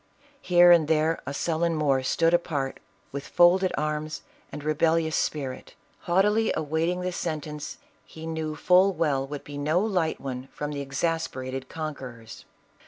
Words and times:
Here 0.41 0.71
and 0.71 0.87
there 0.87 1.21
a 1.27 1.31
sullen 1.35 1.75
Moor 1.75 2.01
stood 2.01 2.33
apart 2.33 2.79
with 3.11 3.27
folded 3.27 3.71
arms 3.77 4.23
arid 4.51 4.63
rebellious 4.63 5.15
spirit, 5.15 5.75
haughtily 5.99 6.51
awaiting 6.57 7.01
the 7.01 7.11
sentence 7.11 7.77
he 8.03 8.25
knew 8.25 8.55
full 8.55 8.93
well 8.93 9.27
would 9.27 9.43
be 9.43 9.59
no 9.59 9.79
light 9.79 10.19
one 10.19 10.49
from 10.53 10.71
the 10.71 10.81
exasper 10.83 11.47
ated 11.47 11.69
conquerors. 11.69 12.45